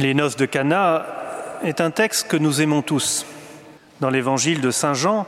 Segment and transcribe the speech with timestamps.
[0.00, 1.04] Les noces de Cana
[1.62, 3.26] est un texte que nous aimons tous.
[4.00, 5.26] Dans l'évangile de Saint Jean,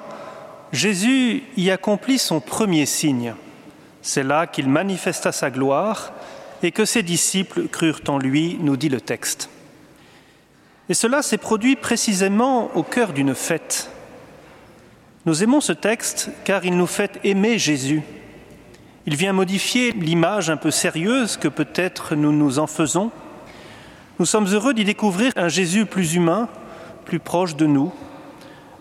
[0.72, 3.34] Jésus y accomplit son premier signe.
[4.00, 6.14] C'est là qu'il manifesta sa gloire
[6.62, 9.50] et que ses disciples crurent en lui, nous dit le texte.
[10.88, 13.90] Et cela s'est produit précisément au cœur d'une fête.
[15.26, 18.00] Nous aimons ce texte car il nous fait aimer Jésus.
[19.04, 23.10] Il vient modifier l'image un peu sérieuse que peut-être nous nous en faisons
[24.22, 26.48] nous sommes heureux d'y découvrir un Jésus plus humain,
[27.06, 27.92] plus proche de nous,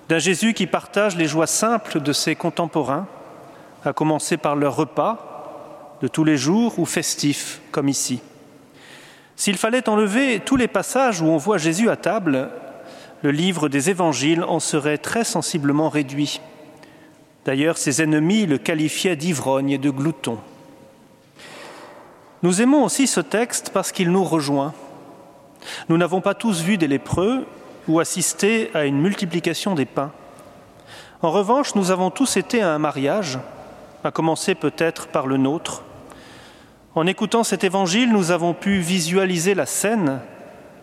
[0.08, 3.08] d'un Jésus qui partage les joies simples de ses contemporains,
[3.84, 8.22] à commencer par leur repas de tous les jours ou festifs comme ici.
[9.36, 12.52] S'il fallait enlever tous les passages où on voit Jésus à table,
[13.24, 16.40] le livre des évangiles en serait très sensiblement réduit.
[17.46, 20.38] D'ailleurs, ses ennemis le qualifiaient d'ivrogne et de glouton.
[22.44, 24.76] Nous aimons aussi ce texte parce qu'il nous rejoint.
[25.90, 27.46] Nous n'avons pas tous vu des lépreux
[27.88, 30.12] ou assisté à une multiplication des pains.
[31.22, 33.40] En revanche, nous avons tous été à un mariage,
[34.04, 35.84] à commencer peut-être par le nôtre.
[36.96, 40.20] En écoutant cet évangile, nous avons pu visualiser la scène,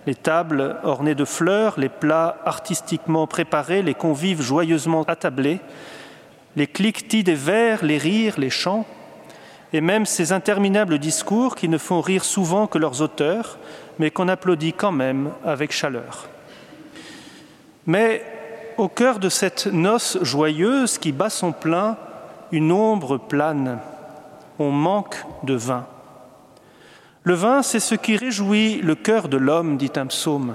[0.06, 5.60] les tables ornées de fleurs, les plats artistiquement préparés, les convives joyeusement attablés,
[6.56, 8.86] les cliquetis des verres, les rires, les chants,
[9.72, 13.58] et même ces interminables discours qui ne font rire souvent que leurs auteurs,
[13.98, 16.28] mais qu'on applaudit quand même avec chaleur.
[17.86, 18.22] Mais
[18.76, 21.96] au cœur de cette noce joyeuse qui bat son plein,
[22.52, 23.80] une ombre plane.
[24.58, 25.86] On manque de vin.
[27.22, 30.54] Le vin, c'est ce qui réjouit le cœur de l'homme, dit un psaume.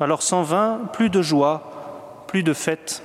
[0.00, 3.02] Alors sans vin, plus de joie, plus de fête.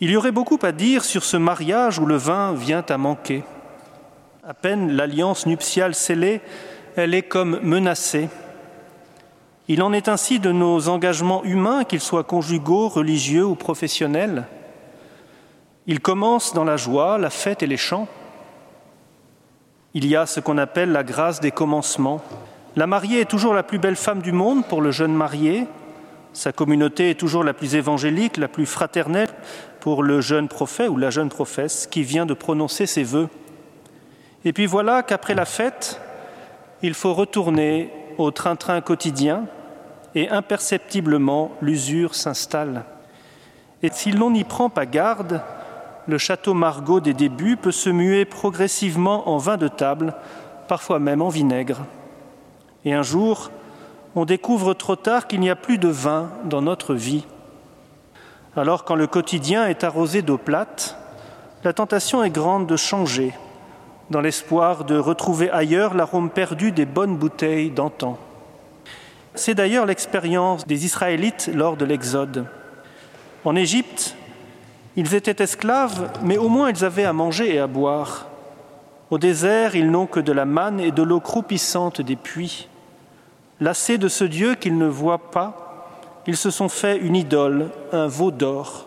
[0.00, 3.42] Il y aurait beaucoup à dire sur ce mariage où le vin vient à manquer.
[4.46, 6.40] À peine l'alliance nuptiale scellée,
[6.96, 8.28] elle est comme menacée.
[9.68, 14.46] Il en est ainsi de nos engagements humains, qu'ils soient conjugaux, religieux ou professionnels.
[15.86, 18.08] Ils commencent dans la joie, la fête et les chants.
[19.94, 22.22] Il y a ce qu'on appelle la grâce des commencements.
[22.76, 25.66] La mariée est toujours la plus belle femme du monde pour le jeune marié.
[26.32, 29.30] Sa communauté est toujours la plus évangélique, la plus fraternelle
[29.80, 33.28] pour le jeune prophète ou la jeune prophète qui vient de prononcer ses vœux.
[34.44, 36.00] Et puis voilà qu'après la fête,
[36.82, 39.46] il faut retourner au train-train quotidien
[40.14, 42.84] et imperceptiblement l'usure s'installe.
[43.82, 45.40] Et si l'on n'y prend pas garde,
[46.06, 50.14] le château Margot des débuts peut se muer progressivement en vin de table,
[50.66, 51.84] parfois même en vinaigre.
[52.84, 53.50] Et un jour,
[54.14, 57.26] on découvre trop tard qu'il n'y a plus de vin dans notre vie.
[58.56, 60.96] Alors quand le quotidien est arrosé d'eau plate,
[61.64, 63.32] la tentation est grande de changer,
[64.10, 68.18] dans l'espoir de retrouver ailleurs l'arôme perdu des bonnes bouteilles d'antan.
[69.34, 72.46] C'est d'ailleurs l'expérience des Israélites lors de l'Exode.
[73.44, 74.16] En Égypte,
[74.96, 78.26] ils étaient esclaves, mais au moins ils avaient à manger et à boire.
[79.10, 82.68] Au désert, ils n'ont que de la manne et de l'eau croupissante des puits.
[83.60, 85.68] Lassés de ce Dieu qu'ils ne voient pas,
[86.26, 88.86] ils se sont fait une idole, un veau d'or.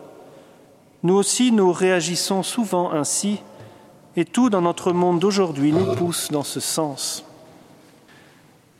[1.03, 3.41] Nous aussi, nous réagissons souvent ainsi
[4.15, 7.25] et tout dans notre monde d'aujourd'hui nous pousse dans ce sens.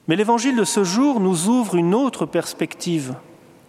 [0.08, 3.16] Mais l'évangile de ce jour nous ouvre une autre perspective.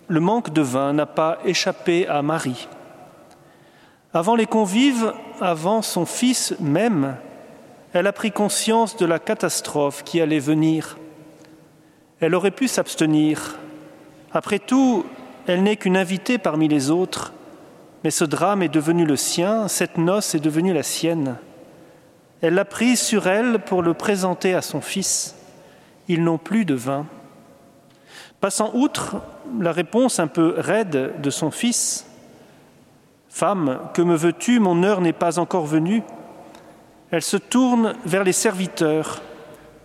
[0.09, 2.69] Le manque de vin n'a pas échappé à Marie.
[4.15, 7.17] Avant les convives, avant son fils même,
[7.93, 10.99] elle a pris conscience de la catastrophe qui allait venir.
[12.21, 13.59] Elle aurait pu s'abstenir.
[14.33, 15.05] Après tout,
[15.47, 17.33] elle n'est qu'une invitée parmi les autres,
[18.05, 21.37] mais ce drame est devenu le sien, cette noce est devenue la sienne.
[22.43, 25.37] Elle l'a pris sur elle pour le présenter à son fils.
[26.09, 27.07] Ils n'ont plus de vin.
[28.41, 29.23] Passant outre
[29.61, 32.07] la réponse un peu raide de son fils,
[33.29, 34.61] Femme, que me veux-tu?
[34.61, 36.03] Mon heure n'est pas encore venue.
[37.11, 39.23] Elle se tourne vers les serviteurs.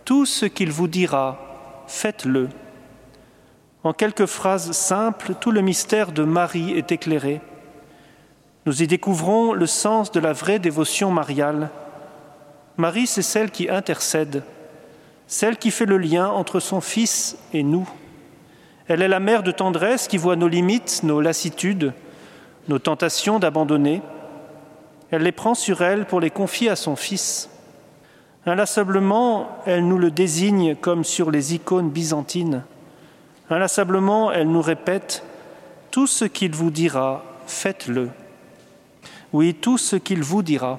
[0.04, 1.38] Tout ce qu'il vous dira,
[1.86, 2.50] faites-le.
[3.84, 7.40] En quelques phrases simples, tout le mystère de Marie est éclairé.
[8.66, 11.70] Nous y découvrons le sens de la vraie dévotion mariale
[12.78, 14.44] Marie, c'est celle qui intercède,
[15.26, 17.90] celle qui fait le lien entre son Fils et nous.
[18.86, 21.92] Elle est la mère de tendresse qui voit nos limites, nos lassitudes,
[22.68, 24.00] nos tentations d'abandonner.
[25.10, 27.50] Elle les prend sur elle pour les confier à son Fils.
[28.46, 32.62] Inlassablement, elle nous le désigne comme sur les icônes byzantines.
[33.50, 35.24] Inlassablement, elle nous répète
[35.90, 38.10] Tout ce qu'il vous dira, faites-le.
[39.32, 40.78] Oui, tout ce qu'il vous dira.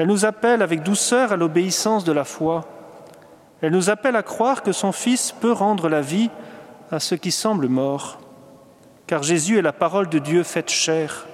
[0.00, 2.64] Elle nous appelle avec douceur à l'obéissance de la foi.
[3.60, 6.30] Elle nous appelle à croire que son Fils peut rendre la vie
[6.90, 8.18] à ceux qui semblent morts,
[9.06, 11.26] car Jésus est la parole de Dieu faite chair.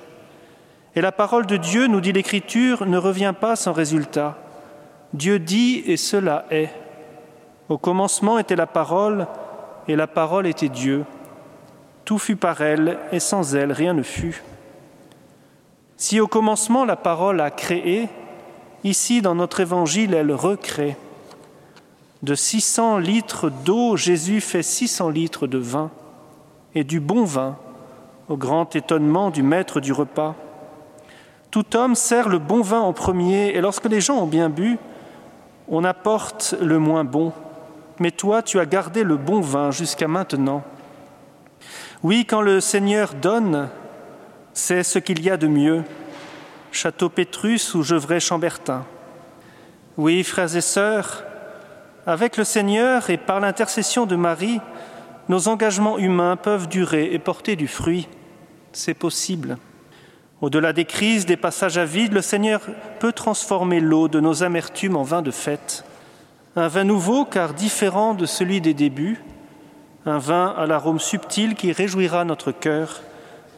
[0.97, 4.37] Et la parole de Dieu, nous dit l'Écriture, ne revient pas sans résultat.
[5.13, 6.71] Dieu dit et cela est.
[7.69, 9.29] Au commencement était la parole,
[9.87, 11.05] et la parole était Dieu.
[12.05, 14.43] Tout fut par elle, et sans elle rien ne fut.
[15.97, 18.09] Si au commencement la parole a créé,
[18.87, 20.97] ici dans notre évangile elle recrée.
[22.23, 25.91] De 600 litres d'eau, Jésus fait 600 litres de vin,
[26.75, 27.57] et du bon vin,
[28.29, 30.35] au grand étonnement du maître du repas.
[31.51, 34.79] Tout homme sert le bon vin en premier, et lorsque les gens ont bien bu,
[35.69, 37.33] on apporte le moins bon.
[37.99, 40.63] Mais toi, tu as gardé le bon vin jusqu'à maintenant.
[42.03, 43.69] Oui, quand le Seigneur donne,
[44.53, 45.83] c'est ce qu'il y a de mieux.
[46.73, 48.85] Château Pétrus ou Gevrey-Chambertin.
[49.97, 51.25] Oui, frères et sœurs,
[52.07, 54.61] avec le Seigneur et par l'intercession de Marie,
[55.29, 58.09] nos engagements humains peuvent durer et porter du fruit.
[58.73, 59.57] C'est possible.
[60.41, 62.61] Au-delà des crises, des passages à vide, le Seigneur
[63.01, 65.85] peut transformer l'eau de nos amertumes en vin de fête.
[66.57, 69.23] Un vin nouveau car différent de celui des débuts,
[70.05, 73.01] un vin à l'arôme subtil qui réjouira notre cœur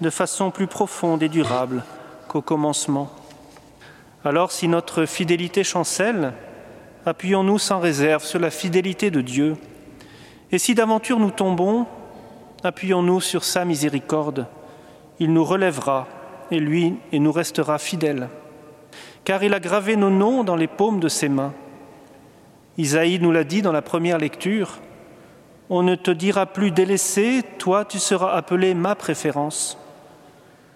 [0.01, 1.83] de façon plus profonde et durable
[2.29, 3.11] qu'au commencement.
[4.25, 6.35] Alors si notre fidélité chancelle,
[7.07, 9.57] appuyons-nous sans réserve sur la fidélité de Dieu.
[10.53, 11.87] Et si d'aventure nous tombons,
[12.63, 14.47] appuyons-nous sur sa miséricorde.
[15.19, 16.07] Il nous relèvera
[16.51, 18.29] et lui et nous restera fidèle.
[19.25, 21.55] Car il a gravé nos noms dans les paumes de ses mains.
[22.77, 24.79] Isaïe nous l'a dit dans la première lecture.
[25.71, 29.79] On ne te dira plus délaissé, toi tu seras appelé ma préférence.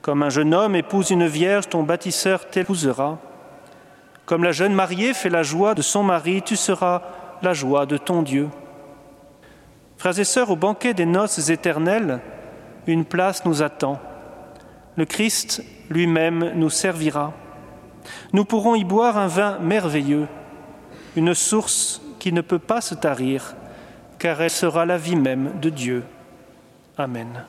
[0.03, 3.19] Comme un jeune homme épouse une vierge, ton bâtisseur t'épousera.
[4.27, 7.03] Comme la jeune mariée fait la joie de son mari, tu seras
[7.41, 8.49] la joie de ton Dieu.
[9.97, 12.19] Frères et sœurs, au banquet des noces éternelles,
[12.89, 14.01] une place nous attend.
[14.97, 17.33] Le Christ lui-même nous servira.
[18.33, 20.27] Nous pourrons y boire un vin merveilleux,
[21.15, 23.55] une source qui ne peut pas se tarir,
[24.19, 26.03] car elle sera la vie même de Dieu.
[26.99, 27.45] Amen.